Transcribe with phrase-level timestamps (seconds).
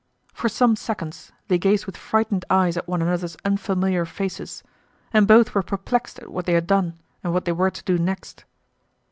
[0.33, 4.63] For some seconds they gazed with frightened eyes at one another's unfamiliar faces
[5.13, 7.99] and both were perplexed at what they had done and what they were to do
[7.99, 8.45] next.